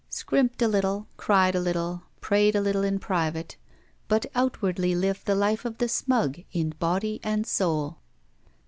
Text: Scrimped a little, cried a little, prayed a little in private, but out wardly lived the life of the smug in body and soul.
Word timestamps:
Scrimped 0.09 0.63
a 0.63 0.67
little, 0.67 1.05
cried 1.15 1.53
a 1.53 1.59
little, 1.59 2.01
prayed 2.21 2.55
a 2.55 2.59
little 2.61 2.81
in 2.83 2.97
private, 2.97 3.55
but 4.07 4.25
out 4.33 4.59
wardly 4.59 4.95
lived 4.99 5.27
the 5.27 5.35
life 5.35 5.63
of 5.63 5.77
the 5.77 5.87
smug 5.87 6.39
in 6.51 6.71
body 6.79 7.19
and 7.23 7.45
soul. 7.45 7.99